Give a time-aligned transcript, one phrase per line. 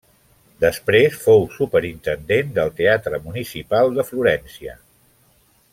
[0.63, 4.79] Després fou superintendent del teatre municipal de Florència.